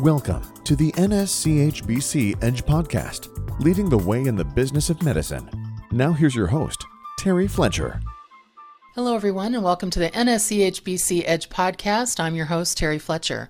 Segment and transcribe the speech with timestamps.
[0.00, 3.30] Welcome to the NSCHBC Edge Podcast,
[3.64, 5.48] leading the way in the business of medicine.
[5.90, 6.84] Now, here's your host,
[7.18, 8.02] Terry Fletcher.
[8.94, 12.20] Hello, everyone, and welcome to the NSCHBC Edge Podcast.
[12.20, 13.48] I'm your host, Terry Fletcher.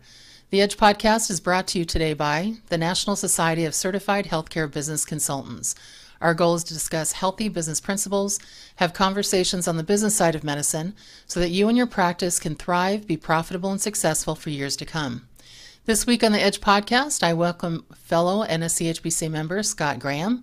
[0.51, 4.71] The Edge Podcast is brought to you today by the National Society of Certified Healthcare
[4.71, 5.75] Business Consultants.
[6.21, 8.39] Our goal is to discuss healthy business principles,
[8.77, 10.95] have conversations on the business side of medicine,
[11.27, 14.87] so that you and your practice can thrive, be profitable, and successful for years to
[14.87, 15.27] come.
[15.87, 20.43] This week on the Edge podcast, I welcome fellow NSCHBC member Scott Graham.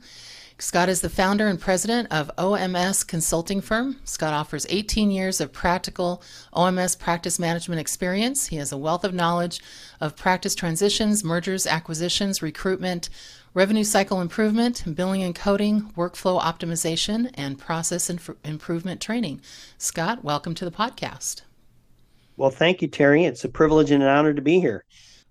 [0.57, 3.97] Scott is the founder and president of OMS Consulting Firm.
[4.05, 8.47] Scott offers 18 years of practical OMS practice management experience.
[8.47, 9.59] He has a wealth of knowledge
[9.99, 13.09] of practice transitions, mergers, acquisitions, recruitment,
[13.53, 19.41] revenue cycle improvement, billing and coding, workflow optimization, and process inf- improvement training.
[19.77, 21.41] Scott, welcome to the podcast.
[22.37, 23.25] Well, thank you, Terry.
[23.25, 24.85] It's a privilege and an honor to be here.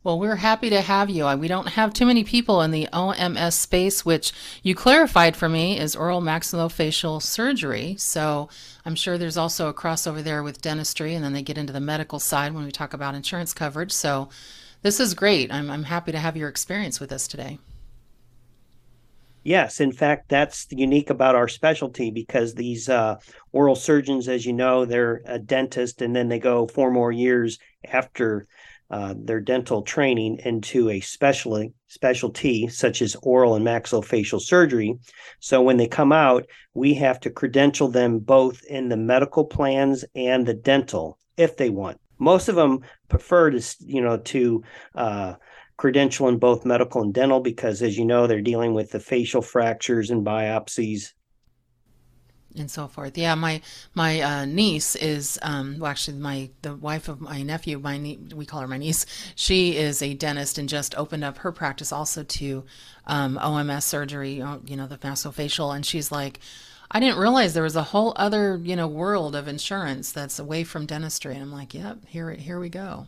[0.04, 1.28] Well, we're happy to have you.
[1.36, 4.32] We don't have too many people in the OMS space, which
[4.64, 7.94] you clarified for me is oral maxillofacial surgery.
[7.98, 8.48] So
[8.84, 11.80] I'm sure there's also a crossover there with dentistry, and then they get into the
[11.80, 13.92] medical side when we talk about insurance coverage.
[13.92, 14.28] So
[14.82, 15.52] this is great.
[15.52, 17.60] I'm, I'm happy to have your experience with us today.
[19.44, 23.16] Yes, in fact, that's unique about our specialty because these uh,
[23.52, 27.60] oral surgeons, as you know, they're a dentist, and then they go four more years
[27.84, 28.46] after
[28.92, 34.98] uh, their dental training into a specialty specialty such as oral and maxillofacial surgery.
[35.40, 40.04] So when they come out, we have to credential them both in the medical plans
[40.14, 41.98] and the dental if they want.
[42.18, 44.62] Most of them prefer to you know to
[44.94, 45.34] uh,
[45.78, 49.42] credential in both medical and dental because, as you know, they're dealing with the facial
[49.42, 51.12] fractures and biopsies
[52.56, 53.16] and so forth.
[53.16, 53.60] Yeah, my
[53.94, 57.78] my uh, niece is um, well, actually my the wife of my nephew.
[57.78, 59.06] My nie- we call her my niece.
[59.34, 62.64] She is a dentist and just opened up her practice also to
[63.06, 64.34] um, OMS surgery.
[64.34, 66.40] You know, the maxillofacial, and she's like.
[66.94, 70.62] I didn't realize there was a whole other, you know, world of insurance that's away
[70.62, 71.32] from dentistry.
[71.32, 73.06] And I'm like, yep, here, here we go.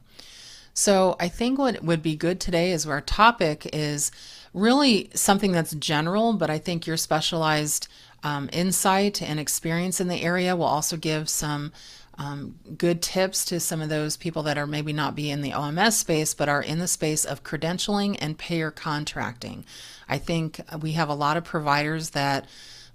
[0.74, 4.10] So I think what would be good today is our topic is
[4.52, 7.86] really something that's general, but I think you're specialized
[8.24, 11.72] um, insight and experience in the area will also give some
[12.16, 15.50] um, good tips to some of those people that are maybe not be in the
[15.50, 19.64] OMS space, but are in the space of credentialing and payer contracting.
[20.08, 22.46] I think we have a lot of providers that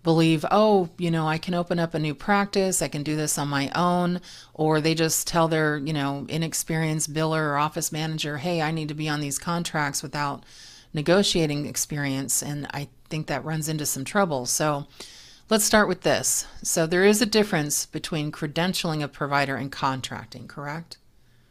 [0.02, 3.38] believe, oh, you know, I can open up a new practice, I can do this
[3.38, 4.22] on my own,
[4.54, 8.88] or they just tell their, you know, inexperienced biller or office manager, hey, I need
[8.88, 10.46] to be on these contracts without
[10.94, 12.42] negotiating experience.
[12.42, 14.46] And I think that runs into some trouble.
[14.46, 14.88] So,
[15.50, 16.46] Let's start with this.
[16.62, 20.98] So there is a difference between credentialing a provider and contracting, correct?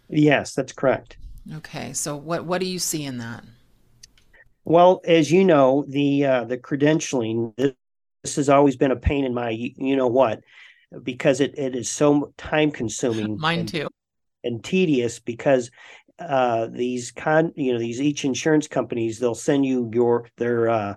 [0.09, 1.17] Yes, that's correct.
[1.57, 1.93] Okay.
[1.93, 3.43] So what what do you see in that?
[4.65, 9.35] Well, as you know, the uh, the credentialing this has always been a pain in
[9.35, 10.43] my you know what
[11.03, 13.37] because it, it is so time consuming.
[13.41, 13.89] Mine and, too.
[14.45, 15.73] And tedious because
[16.21, 20.95] uh, these con you know these each insurance companies they'll send you your their uh,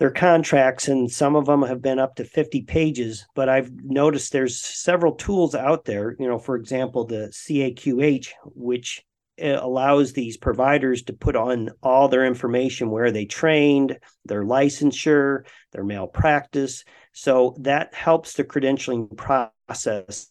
[0.00, 4.32] their contracts and some of them have been up to 50 pages but i've noticed
[4.32, 9.04] there's several tools out there you know for example the caqh which
[9.38, 15.44] eh, allows these providers to put on all their information where they trained their licensure
[15.72, 16.84] their malpractice.
[17.12, 20.30] So that helps the credentialing process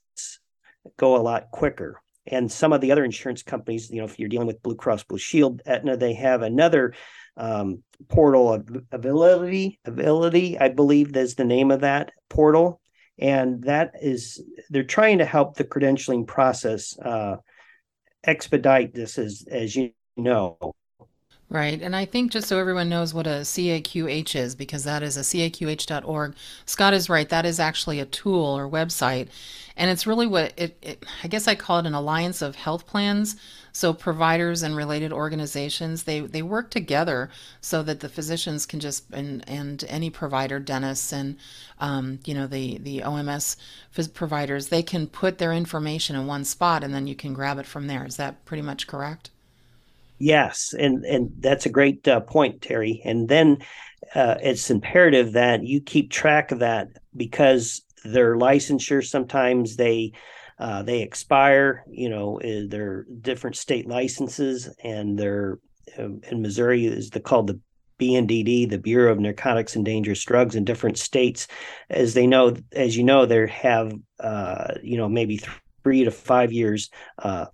[0.98, 4.30] go a lot quicker and some of the other insurance companies you know if you're
[4.30, 6.94] dealing with blue cross blue shield aetna they have another
[7.38, 12.80] um, portal Availity Availity i believe is the name of that portal.
[13.18, 17.38] And that is they're trying to help the credentialing process uh,
[18.24, 20.58] expedite this as as you know
[21.52, 21.82] Right.
[21.82, 25.22] And I think just so everyone knows what a CAQH is, because that is a
[25.22, 26.36] caqh.org,
[26.68, 27.28] Scott is right.
[27.28, 29.30] That is actually a tool or website.
[29.76, 32.86] And it's really what it, it, I guess I call it an alliance of health
[32.86, 33.36] plans.
[33.72, 37.32] So providers and related organizations, they, they work together
[37.62, 41.36] so that the physicians can just, and, and any provider, dentists and,
[41.80, 43.56] um, you know, the, the OMS
[44.14, 47.66] providers, they can put their information in one spot and then you can grab it
[47.66, 48.06] from there.
[48.06, 49.32] Is that pretty much correct?
[50.20, 53.02] Yes, and and that's a great uh, point, Terry.
[53.06, 53.60] And then
[54.14, 60.12] uh, it's imperative that you keep track of that because their licensure sometimes they
[60.60, 61.86] uh, they expire.
[61.90, 65.58] You know, eh, they're different state licenses, and they're
[65.98, 67.60] um, in Missouri is the called the
[67.98, 71.48] BNDD, the Bureau of Narcotics and Dangerous Drugs in different states,
[71.90, 75.40] as they know, as you know, they have uh, you know maybe
[75.84, 76.90] three to five years
[77.20, 77.46] uh,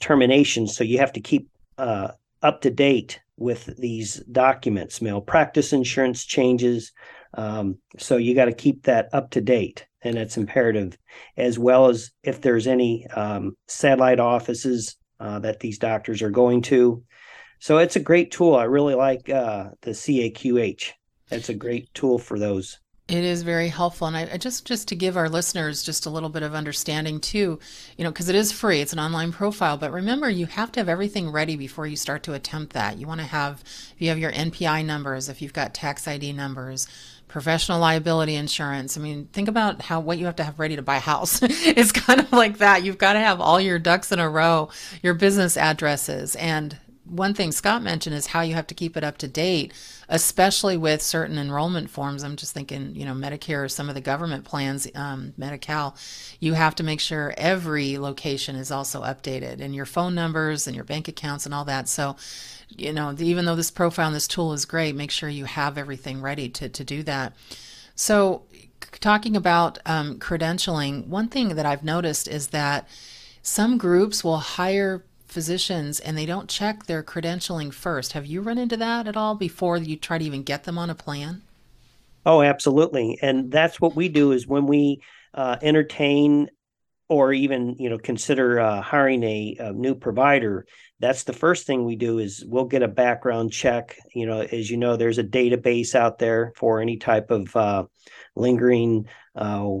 [0.00, 0.66] termination.
[0.66, 1.48] So you have to keep
[1.78, 2.08] uh,
[2.42, 6.92] up to date with these documents, malpractice insurance changes.
[7.34, 10.96] Um, so you got to keep that up to date, and it's imperative,
[11.36, 16.62] as well as if there's any um, satellite offices uh, that these doctors are going
[16.62, 17.02] to.
[17.58, 18.54] So it's a great tool.
[18.54, 20.90] I really like uh, the CAQH.
[21.30, 22.78] It's a great tool for those.
[23.06, 26.30] It is very helpful, and I, just just to give our listeners just a little
[26.30, 27.58] bit of understanding too,
[27.98, 28.80] you know, because it is free.
[28.80, 32.22] It's an online profile, but remember, you have to have everything ready before you start
[32.22, 32.96] to attempt that.
[32.96, 36.32] You want to have, if you have your NPI numbers, if you've got tax ID
[36.32, 36.88] numbers,
[37.28, 38.96] professional liability insurance.
[38.96, 41.40] I mean, think about how what you have to have ready to buy a house.
[41.42, 42.84] it's kind of like that.
[42.84, 44.70] You've got to have all your ducks in a row,
[45.02, 49.04] your business addresses, and one thing Scott mentioned is how you have to keep it
[49.04, 49.72] up to date,
[50.08, 52.22] especially with certain enrollment forms.
[52.22, 55.96] I'm just thinking, you know, Medicare or some of the government plans, um, Medi-Cal,
[56.40, 60.74] you have to make sure every location is also updated and your phone numbers and
[60.74, 61.88] your bank accounts and all that.
[61.88, 62.16] So,
[62.68, 65.78] you know, even though this profile and this tool is great, make sure you have
[65.78, 67.34] everything ready to, to do that.
[67.94, 68.42] So,
[69.00, 72.88] talking about um, credentialing, one thing that I've noticed is that
[73.42, 78.12] some groups will hire physicians and they don't check their credentialing first.
[78.12, 80.88] Have you run into that at all before you try to even get them on
[80.88, 81.42] a plan?
[82.24, 83.18] Oh, absolutely.
[83.20, 85.02] And that's what we do is when we
[85.34, 86.48] uh, entertain
[87.08, 90.64] or even you know consider uh, hiring a, a, new provider
[91.00, 94.70] that's the first thing we do is we'll get a background check you know as
[94.70, 97.84] you know there's a database out there for any type of uh,
[98.36, 99.76] lingering uh,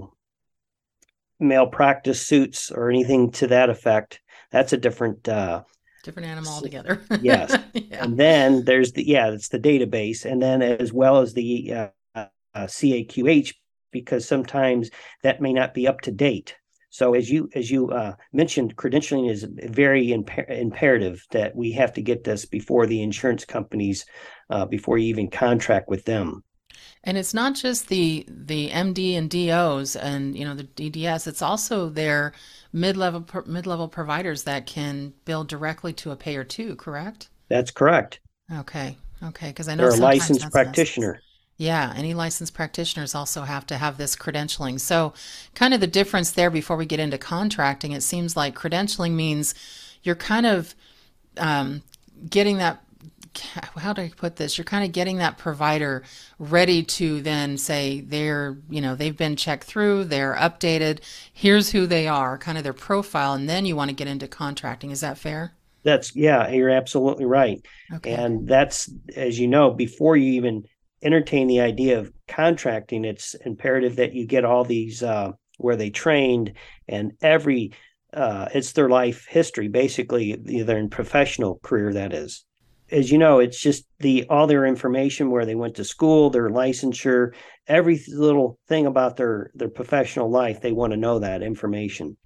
[1.40, 4.20] malpractice suits or anything to that effect
[4.54, 5.64] that's a different uh,
[6.04, 7.02] different animal altogether.
[7.20, 8.04] yes, yeah.
[8.04, 11.88] and then there's the yeah, it's the database, and then as well as the uh,
[12.14, 13.52] uh, CAQH
[13.90, 14.90] because sometimes
[15.24, 16.54] that may not be up to date.
[16.90, 21.92] So as you as you uh, mentioned, credentialing is very imper- imperative that we have
[21.94, 24.06] to get this before the insurance companies,
[24.50, 26.44] uh, before you even contract with them.
[27.02, 31.26] And it's not just the the MD and DOs and you know the DDS.
[31.26, 32.32] It's also their
[32.74, 36.76] mid-level mid-level providers that can bill directly to a payer too.
[36.76, 37.30] Correct?
[37.48, 38.20] That's correct.
[38.52, 38.98] Okay.
[39.22, 39.48] Okay.
[39.48, 41.20] Because I know they're a licensed practitioner.
[41.56, 44.80] Yeah, any licensed practitioners also have to have this credentialing.
[44.80, 45.14] So,
[45.54, 49.54] kind of the difference there before we get into contracting, it seems like credentialing means
[50.02, 50.74] you're kind of
[51.36, 51.82] um,
[52.28, 52.83] getting that
[53.38, 54.58] how do I put this?
[54.58, 56.02] You're kind of getting that provider
[56.38, 61.00] ready to then say they're, you know, they've been checked through, they're updated,
[61.32, 64.28] here's who they are, kind of their profile, and then you want to get into
[64.28, 64.90] contracting.
[64.90, 65.54] Is that fair?
[65.82, 67.64] That's yeah, you're absolutely right.
[67.92, 68.12] Okay.
[68.12, 70.64] And that's as you know, before you even
[71.02, 75.90] entertain the idea of contracting, it's imperative that you get all these uh, where they
[75.90, 76.54] trained
[76.88, 77.72] and every
[78.14, 82.44] uh, it's their life history, basically, either in professional career that is
[82.94, 86.48] as you know, it's just the all their information where they went to school, their
[86.48, 87.34] licensure,
[87.66, 90.60] every little thing about their their professional life.
[90.60, 92.16] They want to know that information.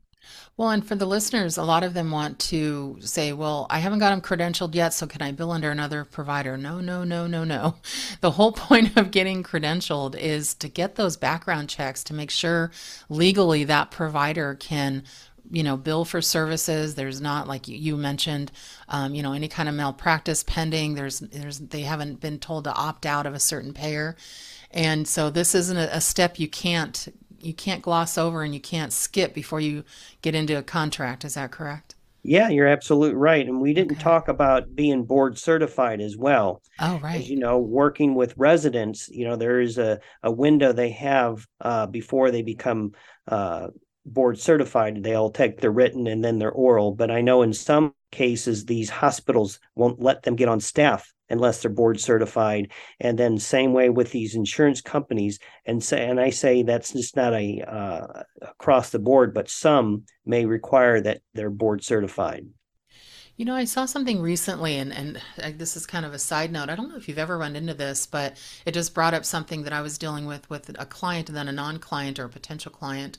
[0.58, 4.00] Well, and for the listeners, a lot of them want to say, well, I haven't
[4.00, 6.58] got them credentialed yet, so can I bill under another provider?
[6.58, 7.76] No, no, no, no, no.
[8.20, 12.72] The whole point of getting credentialed is to get those background checks to make sure
[13.08, 15.04] legally that provider can
[15.50, 18.52] you know bill for services there's not like you mentioned
[18.88, 22.74] um, you know any kind of malpractice pending there's there's they haven't been told to
[22.74, 24.16] opt out of a certain payer
[24.70, 27.08] and so this isn't a, a step you can't
[27.40, 29.84] you can't gloss over and you can't skip before you
[30.22, 33.46] get into a contract is that correct yeah, you're absolutely right.
[33.46, 34.02] And we didn't okay.
[34.02, 36.62] talk about being board certified as well.
[36.80, 37.20] Oh, right.
[37.20, 41.46] As you know, working with residents, you know, there is a, a window they have
[41.60, 42.92] uh, before they become
[43.28, 43.68] uh,
[44.12, 46.92] board certified, they'll take their written and then their oral.
[46.92, 51.60] But I know in some cases, these hospitals won't let them get on staff unless
[51.60, 52.72] they're board certified.
[53.00, 55.38] And then same way with these insurance companies.
[55.66, 60.04] And say, and I say that's just not a uh, across the board, but some
[60.24, 62.46] may require that they're board certified.
[63.36, 65.22] You know, I saw something recently, and, and
[65.56, 66.68] this is kind of a side note.
[66.68, 68.36] I don't know if you've ever run into this, but
[68.66, 71.46] it just brought up something that I was dealing with with a client and then
[71.46, 73.18] a non client or a potential client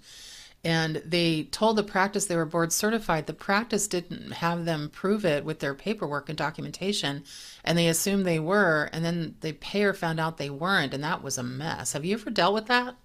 [0.63, 3.27] and they told the practice they were board certified.
[3.27, 7.23] The practice didn't have them prove it with their paperwork and documentation,
[7.63, 11.23] and they assumed they were, and then the payer found out they weren't, and that
[11.23, 11.93] was a mess.
[11.93, 12.95] Have you ever dealt with that?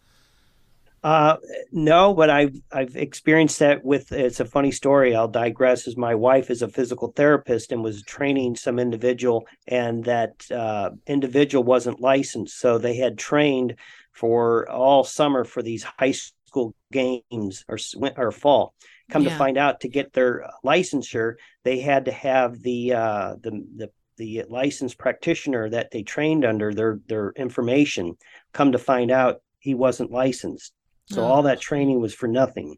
[1.05, 1.37] Uh,
[1.71, 4.11] no, but I've I've experienced that with.
[4.11, 5.15] It's a funny story.
[5.15, 5.87] I'll digress.
[5.87, 10.91] As my wife is a physical therapist and was training some individual, and that uh,
[11.07, 13.77] individual wasn't licensed, so they had trained
[14.13, 16.15] for all summer for these high
[16.55, 17.79] school games or
[18.17, 18.75] or fall.
[19.11, 19.31] Come yeah.
[19.31, 21.35] to find out, to get their licensure,
[21.65, 26.73] they had to have the uh, the the the licensed practitioner that they trained under
[26.73, 28.17] their their information
[28.53, 30.73] come to find out he wasn't licensed
[31.07, 31.25] so Oh.
[31.25, 32.77] all that training was for nothing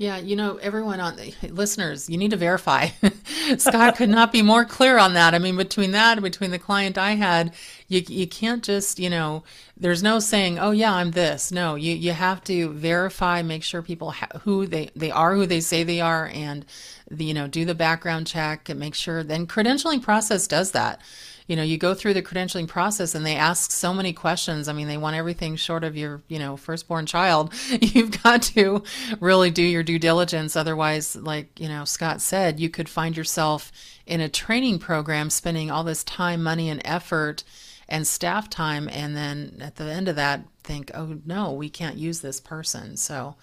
[0.00, 2.90] Yeah, you know, everyone on the listeners, you need to verify.
[3.58, 5.34] Scott could not be more clear on that.
[5.34, 7.52] I mean, between that and between the client I had,
[7.88, 9.42] you you can't just, you know,
[9.76, 13.82] there's no saying, "Oh yeah, I'm this." No, you you have to verify, make sure
[13.82, 16.64] people ha- who they they are who they say they are and
[17.10, 21.00] the, you know, do the background check and make sure then credentialing process does that.
[21.48, 24.68] You know, you go through the credentialing process and they ask so many questions.
[24.68, 27.52] I mean, they want everything short of your, you know, firstborn child.
[27.80, 28.84] You've got to
[29.18, 30.54] really do your due diligence.
[30.54, 33.72] Otherwise, like, you know, Scott said, you could find yourself
[34.06, 37.42] in a training program spending all this time, money, and effort
[37.88, 38.88] and staff time.
[38.88, 42.96] And then at the end of that, think, oh, no, we can't use this person.
[42.96, 43.36] So,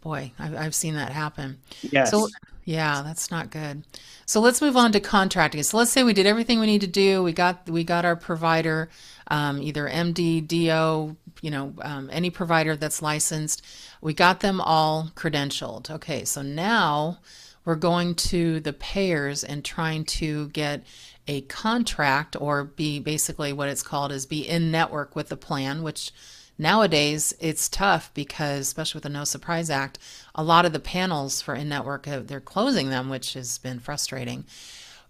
[0.00, 1.58] boy, I've, I've seen that happen.
[1.82, 2.28] yes So,
[2.66, 3.84] yeah, that's not good.
[4.26, 5.62] So let's move on to contracting.
[5.62, 7.22] So let's say we did everything we need to do.
[7.22, 8.88] We got we got our provider,
[9.28, 13.64] um, either MD, DO, you know, um, any provider that's licensed.
[14.00, 15.90] We got them all credentialed.
[15.92, 17.18] Okay, so now
[17.64, 20.84] we're going to the payers and trying to get
[21.28, 25.84] a contract or be basically what it's called is be in network with the plan,
[25.84, 26.12] which
[26.58, 29.98] Nowadays, it's tough because, especially with the No Surprise Act,
[30.34, 33.78] a lot of the panels for in network uh, they're closing them, which has been
[33.78, 34.44] frustrating.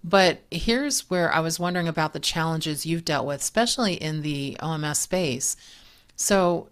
[0.02, 4.56] But here's where I was wondering about the challenges you've dealt with, especially in the
[4.60, 5.56] OMS space.
[6.16, 6.68] So,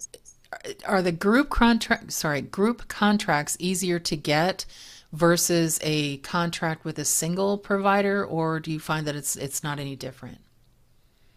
[0.52, 4.64] uh, are the group contract sorry group contracts easier to get
[5.12, 9.78] versus a contract with a single provider, or do you find that it's it's not
[9.78, 10.38] any different?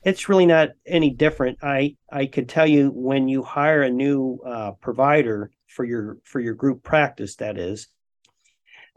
[0.07, 1.57] It's really not any different.
[1.61, 6.39] I I could tell you when you hire a new uh, provider for your for
[6.39, 7.89] your group practice, that is,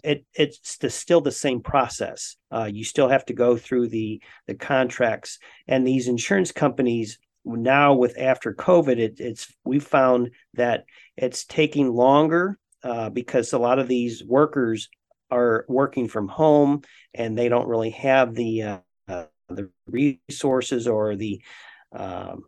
[0.04, 2.36] it it's the, still the same process.
[2.52, 7.94] Uh, you still have to go through the the contracts, and these insurance companies now
[7.94, 10.84] with after COVID, it, it's we found that
[11.16, 14.88] it's taking longer uh, because a lot of these workers
[15.28, 16.82] are working from home
[17.14, 18.78] and they don't really have the uh,
[19.50, 21.42] the resources or the
[21.92, 22.44] um,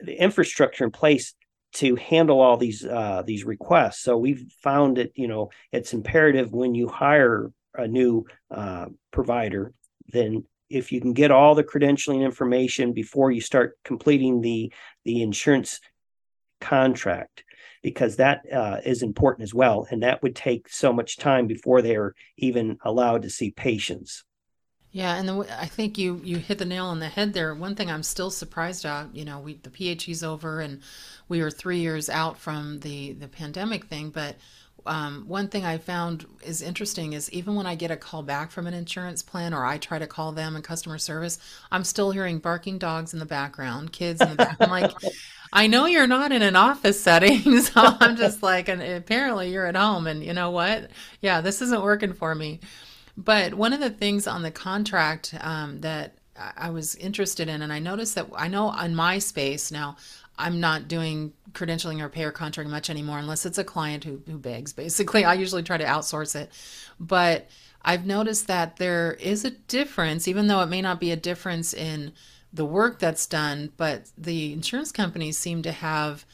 [0.00, 1.34] the infrastructure in place
[1.74, 4.00] to handle all these uh, these requests.
[4.00, 9.72] So we've found that you know it's imperative when you hire a new uh, provider,
[10.08, 14.72] then if you can get all the credentialing information before you start completing the
[15.04, 15.80] the insurance
[16.60, 17.44] contract,
[17.82, 21.82] because that uh, is important as well, and that would take so much time before
[21.82, 24.24] they are even allowed to see patients.
[24.94, 27.52] Yeah, and the, I think you you hit the nail on the head there.
[27.52, 30.80] One thing I'm still surprised at, you know, we the PHE's over and
[31.28, 34.36] we are three years out from the the pandemic thing, but
[34.86, 38.52] um, one thing I found is interesting is even when I get a call back
[38.52, 41.38] from an insurance plan or I try to call them in customer service,
[41.72, 44.58] I'm still hearing barking dogs in the background, kids in the back.
[44.60, 44.92] I'm like,
[45.52, 49.66] I know you're not in an office setting, so I'm just like, and apparently you're
[49.66, 50.90] at home, and you know what?
[51.20, 52.60] Yeah, this isn't working for me.
[53.16, 56.14] But one of the things on the contract um, that
[56.56, 59.96] I was interested in, and I noticed that I know on my space now,
[60.36, 64.36] I'm not doing credentialing or payer contracting much anymore unless it's a client who, who
[64.36, 64.72] begs.
[64.74, 66.50] Basically, I usually try to outsource it.
[66.98, 67.48] But
[67.82, 71.72] I've noticed that there is a difference, even though it may not be a difference
[71.72, 72.12] in
[72.52, 76.24] the work that's done, but the insurance companies seem to have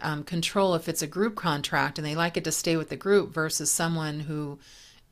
[0.00, 2.96] um, control if it's a group contract and they like it to stay with the
[2.96, 4.58] group versus someone who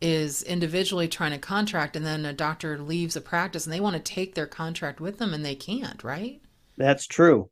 [0.00, 3.97] is individually trying to contract and then a doctor leaves a practice and they want
[3.97, 6.40] to take their contract with them and they can't, right?
[6.78, 7.50] That's true.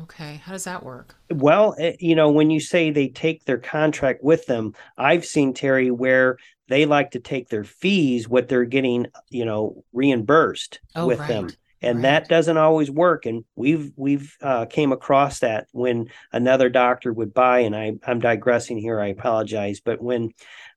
[0.00, 1.16] Okay, how does that work?
[1.30, 5.54] Well, eh, you know, when you say they take their contract with them, I've seen
[5.54, 11.06] Terry where they like to take their fees, what they're getting, you know, reimbursed Oh,
[11.06, 11.28] with right.
[11.28, 11.56] them.
[11.80, 12.02] And right.
[12.02, 13.26] that doesn't always work.
[13.26, 18.20] And we've we've uh, came across that when another doctor would buy, and I I'm
[18.20, 19.00] digressing here.
[19.00, 20.30] I apologize, but when,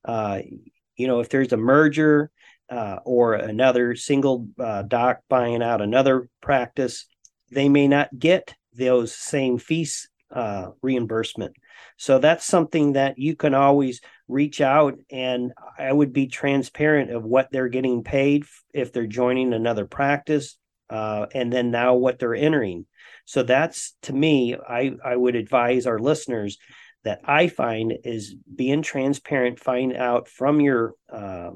[0.04, 0.40] uh,
[0.96, 2.30] you know, if there's a merger
[2.70, 7.06] uh, or another single uh, doc buying out another practice,
[7.50, 11.54] they may not get those same fees uh, reimbursement.
[11.96, 17.24] So that's something that you can always reach out and I would be transparent of
[17.24, 20.58] what they're getting paid if they're joining another practice
[20.90, 22.86] uh, and then now what they're entering.
[23.24, 26.58] So that's to me, I, I would advise our listeners
[27.06, 31.50] that I find is being transparent, find out from your uh,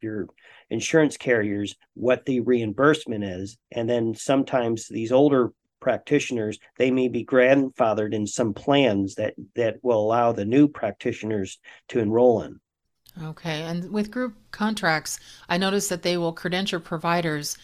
[0.00, 0.28] your
[0.70, 7.24] insurance carriers what the reimbursement is, and then sometimes these older practitioners they may be
[7.24, 11.58] grandfathered in some plans that that will allow the new practitioners
[11.88, 12.60] to enroll in.
[13.20, 17.58] Okay, and with group contracts, I noticed that they will credential providers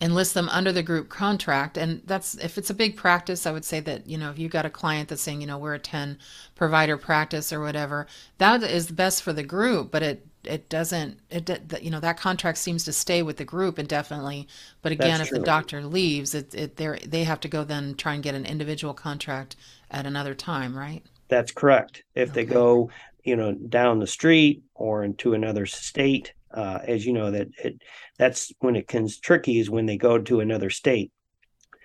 [0.00, 3.64] enlist them under the group contract and that's if it's a big practice i would
[3.64, 5.78] say that you know if you've got a client that's saying you know we're a
[5.78, 6.18] 10
[6.54, 11.82] provider practice or whatever that is best for the group but it it doesn't it
[11.82, 14.46] you know that contract seems to stay with the group indefinitely
[14.82, 15.38] but again that's if true.
[15.38, 18.44] the doctor leaves it, it they they have to go then try and get an
[18.44, 19.56] individual contract
[19.90, 22.44] at another time right that's correct if okay.
[22.44, 22.90] they go
[23.24, 27.82] you know down the street or into another state uh, as you know that it
[28.18, 31.12] that's when it gets tricky is when they go to another state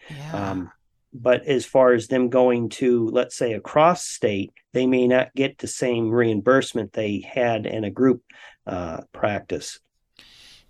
[0.09, 0.51] yeah.
[0.51, 0.71] Um,
[1.13, 5.57] but as far as them going to let's say across state they may not get
[5.57, 8.23] the same reimbursement they had in a group
[8.65, 9.79] uh, practice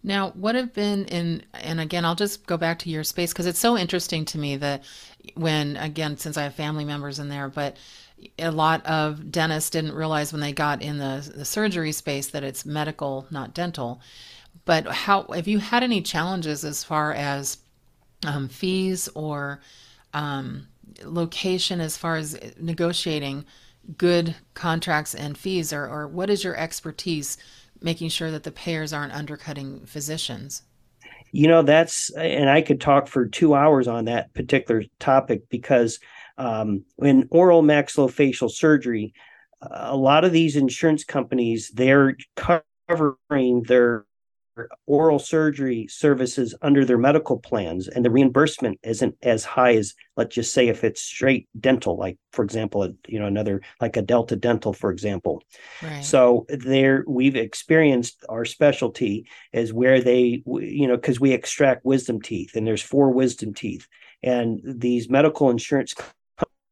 [0.04, 3.46] now what have been in and again i'll just go back to your space because
[3.46, 4.84] it's so interesting to me that
[5.36, 7.78] when again since i have family members in there but
[8.38, 12.44] a lot of dentists didn't realize when they got in the, the surgery space that
[12.44, 14.02] it's medical, not dental.
[14.66, 17.58] But how have you had any challenges as far as
[18.26, 19.62] um, fees or
[20.14, 20.68] um,
[21.04, 23.46] location as far as negotiating
[23.98, 27.38] good contracts and fees, or, or what is your expertise
[27.82, 30.64] making sure that the payers aren't undercutting physicians?
[31.32, 36.00] You know, that's, and I could talk for two hours on that particular topic because
[36.42, 39.14] um, in oral maxillofacial surgery,
[39.62, 42.18] a lot of these insurance companies they're
[42.88, 44.06] covering their
[44.86, 50.36] oral surgery services under their medical plans and the reimbursement isn't as high as let's
[50.36, 54.36] just say if it's straight dental like for example you know another like a delta
[54.36, 55.42] dental for example
[55.82, 56.04] right.
[56.04, 62.22] so there we've experienced our specialty is where they you know because we extract wisdom
[62.22, 63.88] teeth and there's four wisdom teeth
[64.22, 65.96] and these medical insurance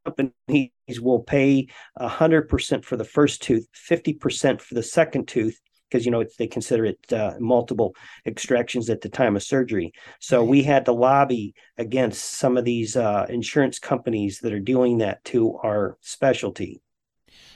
[0.10, 1.68] companies will pay
[2.00, 6.86] 100% for the first tooth, 50% for the second tooth, because you know they consider
[6.86, 9.92] it uh, multiple extractions at the time of surgery.
[10.20, 15.00] So we had to lobby against some of these uh, insurance companies that are doing
[15.00, 16.82] that to our specialty.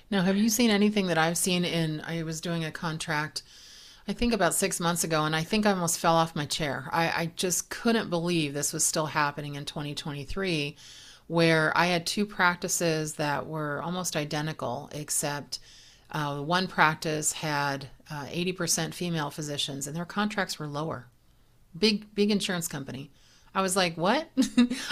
[0.10, 2.02] Now, have you seen anything that I've seen in?
[2.02, 3.44] I was doing a contract.
[4.08, 6.90] I think about six months ago, and I think I almost fell off my chair.
[6.92, 10.76] I, I just couldn't believe this was still happening in 2023
[11.28, 15.60] where I had two practices that were almost identical, except
[16.12, 21.08] uh, one practice had uh, 80% female physicians and their contracts were lower.
[21.78, 23.10] Big, big insurance company.
[23.56, 24.28] I was like, "What?"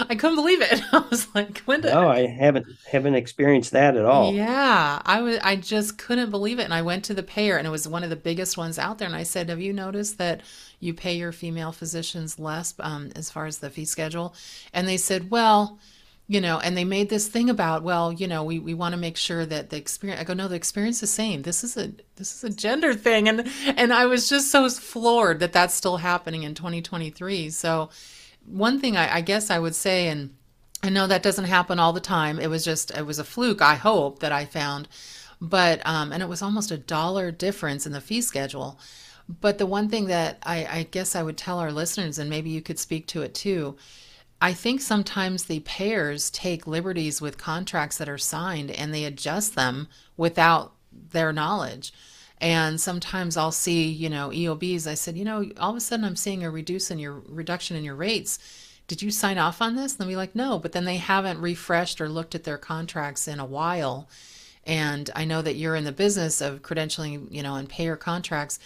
[0.08, 0.80] I couldn't believe it.
[0.92, 4.32] I was like, "When did?" No, I haven't haven't experienced that at all.
[4.32, 5.38] Yeah, I was.
[5.42, 8.04] I just couldn't believe it, and I went to the payer, and it was one
[8.04, 9.06] of the biggest ones out there.
[9.06, 10.42] And I said, "Have you noticed that
[10.78, 14.34] you pay your female physicians less um, as far as the fee schedule?"
[14.72, 15.78] And they said, "Well."
[16.32, 19.00] You know and they made this thing about well you know we, we want to
[19.00, 21.42] make sure that the experience i go no the experience is the same.
[21.42, 23.28] This is a this is a gender thing.
[23.28, 27.90] And and i was just so floored that that's still happening in 2023 so
[28.46, 30.34] one thing I, I guess i would say and
[30.82, 32.38] i know that doesn't happen all the time.
[32.38, 34.88] It was just it was a fluke i hope that i found.
[35.38, 38.78] But um and it was almost a dollar difference in the fee schedule.
[39.28, 42.48] But the one thing that I, I guess i would tell our listeners and maybe
[42.48, 43.76] you could speak to it too
[44.42, 49.54] I think sometimes the payers take liberties with contracts that are signed and they adjust
[49.54, 51.92] them without their knowledge.
[52.40, 54.88] And sometimes I'll see, you know, EOBs.
[54.88, 57.76] I said, you know, all of a sudden I'm seeing a reduce in your reduction
[57.76, 58.40] in your rates.
[58.88, 59.92] Did you sign off on this?
[59.92, 63.28] And they'll be like, no, but then they haven't refreshed or looked at their contracts
[63.28, 64.08] in a while.
[64.66, 68.58] And I know that you're in the business of credentialing, you know, and payer contracts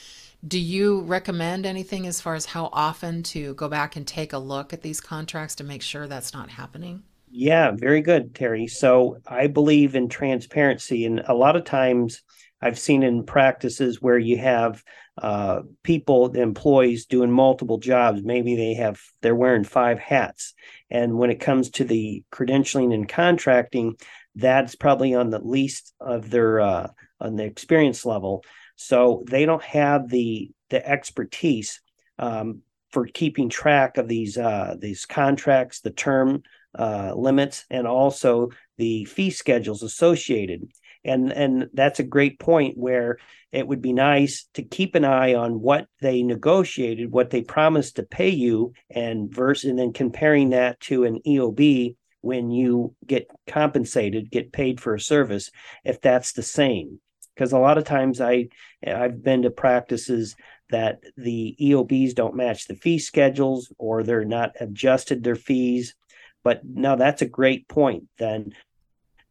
[0.47, 4.39] do you recommend anything as far as how often to go back and take a
[4.39, 7.03] look at these contracts to make sure that's not happening?
[7.29, 8.67] Yeah, very good, Terry.
[8.67, 11.05] So I believe in transparency.
[11.07, 12.23] And a lot of times
[12.63, 14.83] I've seen in practices where you have
[15.19, 18.23] uh, people, employees doing multiple jobs.
[18.23, 20.55] Maybe they have, they're wearing five hats.
[20.91, 23.97] And when it comes to the credentialing and contracting,
[24.35, 26.89] that's probably on the least of their, uh,
[27.21, 28.45] on the experience level.
[28.77, 31.81] So they don't have the the expertise
[32.19, 36.43] um, for keeping track of these uh, these contracts, the term
[36.79, 40.71] uh, limits, and also the fee schedules associated.
[41.05, 43.19] And and that's a great point where
[43.53, 47.97] it would be nice to keep an eye on what they negotiated, what they promised
[47.97, 53.31] to pay you, and verse, and then comparing that to an EOB when you get
[53.47, 55.51] compensated, get paid for a service,
[55.85, 56.99] if that's the same
[57.37, 58.49] because a lot of times I
[58.87, 60.35] I've been to practices
[60.71, 65.95] that the EOBs don't match the fee schedules or they're not adjusted their fees.
[66.43, 68.53] But now that's a great point then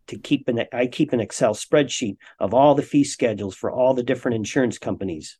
[0.08, 3.94] to keep an I keep an Excel spreadsheet of all the fee schedules for all
[3.94, 5.38] the different insurance companies.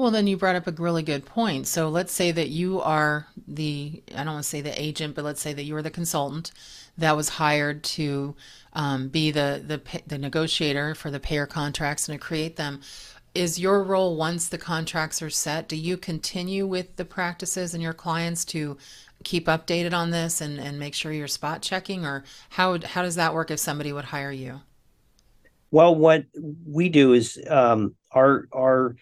[0.00, 1.66] Well, then you brought up a really good point.
[1.66, 5.26] So let's say that you are the, I don't want to say the agent, but
[5.26, 6.52] let's say that you are the consultant
[6.96, 8.34] that was hired to
[8.72, 12.80] um, be the, the, the negotiator for the payer contracts and to create them.
[13.34, 17.82] Is your role once the contracts are set, do you continue with the practices and
[17.82, 18.78] your clients to
[19.22, 23.16] keep updated on this and, and make sure you're spot checking or how, how does
[23.16, 24.62] that work if somebody would hire you?
[25.70, 26.24] Well, what
[26.66, 28.96] we do is um, our our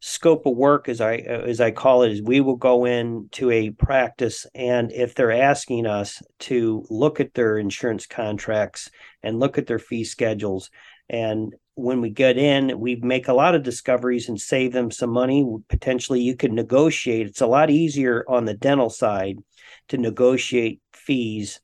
[0.00, 3.50] scope of work, as I as I call it, is we will go in to
[3.50, 8.90] a practice, and if they're asking us to look at their insurance contracts
[9.22, 10.70] and look at their fee schedules,
[11.08, 15.10] and when we get in, we make a lot of discoveries and save them some
[15.10, 15.46] money.
[15.68, 17.26] Potentially, you could negotiate.
[17.26, 19.38] It's a lot easier on the dental side
[19.88, 21.60] to negotiate fees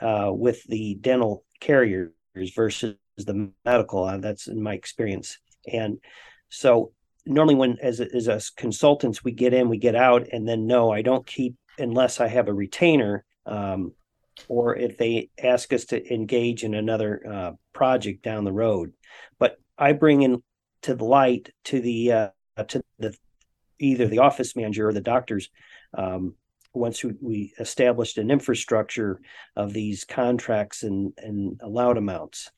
[0.00, 2.10] uh, with the dental carriers
[2.54, 4.04] versus the medical.
[4.04, 5.38] Uh, that's in my experience,
[5.70, 5.98] and
[6.48, 6.92] so
[7.24, 10.90] normally when as as us consultants we get in we get out and then no
[10.90, 13.92] i don't keep unless i have a retainer um,
[14.48, 18.92] or if they ask us to engage in another uh, project down the road.
[19.38, 20.42] But i bring in
[20.82, 22.28] to the light to the uh,
[22.68, 23.14] to the
[23.78, 25.48] either the office manager or the doctors
[25.96, 26.34] um,
[26.74, 29.20] once we, established an infrastructure
[29.56, 32.50] of these contracts and and allowed amounts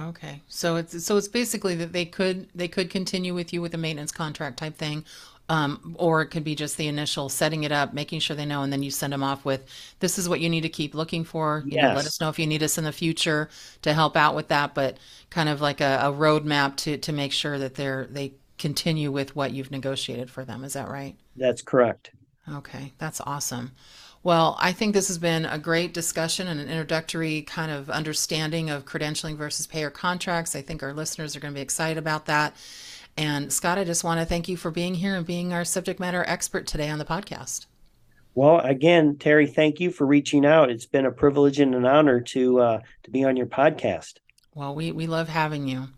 [0.00, 3.74] Okay, so it's so it's basically that they could they could continue with you with
[3.74, 5.04] a maintenance contract type thing,
[5.48, 8.62] um, or it could be just the initial setting it up, making sure they know,
[8.62, 9.64] and then you send them off with
[10.00, 11.62] this is what you need to keep looking for.
[11.66, 13.50] You know, let us know if you need us in the future
[13.82, 14.96] to help out with that, but
[15.30, 19.36] kind of like a, a roadmap to to make sure that they're they continue with
[19.36, 20.64] what you've negotiated for them.
[20.64, 21.16] Is that right?
[21.36, 22.12] that's correct
[22.50, 23.72] Okay, that's awesome.
[24.24, 28.70] Well, I think this has been a great discussion and an introductory kind of understanding
[28.70, 30.54] of credentialing versus payer contracts.
[30.54, 32.54] I think our listeners are going to be excited about that.
[33.16, 35.98] And Scott, I just want to thank you for being here and being our subject
[35.98, 37.66] matter expert today on the podcast.
[38.34, 40.70] Well, again, Terry, thank you for reaching out.
[40.70, 44.14] It's been a privilege and an honor to uh, to be on your podcast.
[44.54, 45.88] Well, we, we love having you.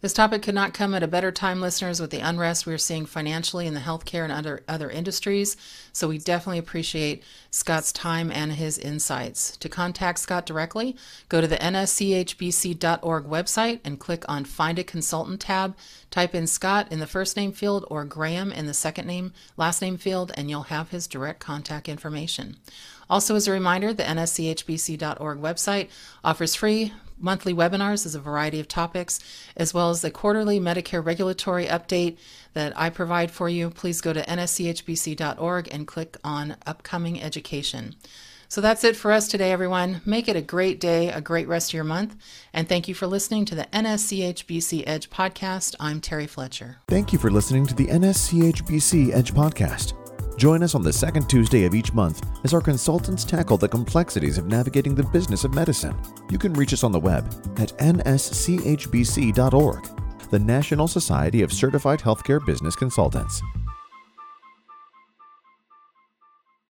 [0.00, 3.04] This topic could not come at a better time, listeners, with the unrest we're seeing
[3.04, 5.58] financially in the healthcare and other, other industries.
[5.92, 9.58] So we definitely appreciate Scott's time and his insights.
[9.58, 10.96] To contact Scott directly,
[11.28, 15.76] go to the nschbc.org website and click on Find a Consultant tab.
[16.10, 19.82] Type in Scott in the first name field or Graham in the second name, last
[19.82, 22.56] name field, and you'll have his direct contact information.
[23.10, 25.88] Also, as a reminder, the nschbc.org website
[26.24, 29.20] offers free monthly webinars as a variety of topics,
[29.56, 32.16] as well as the quarterly Medicare regulatory update
[32.54, 33.70] that I provide for you.
[33.70, 37.94] Please go to nschbc.org and click on Upcoming Education.
[38.48, 40.00] So that's it for us today, everyone.
[40.04, 42.16] Make it a great day, a great rest of your month,
[42.52, 45.76] and thank you for listening to the NSCHBC Edge podcast.
[45.78, 46.78] I'm Terry Fletcher.
[46.88, 49.99] Thank you for listening to the NSCHBC Edge podcast.
[50.40, 54.38] Join us on the second Tuesday of each month as our consultants tackle the complexities
[54.38, 55.94] of navigating the business of medicine.
[56.30, 57.26] You can reach us on the web
[57.58, 58.58] at nschbc.org,
[60.30, 63.42] the National Society of Certified Healthcare Business Consultants.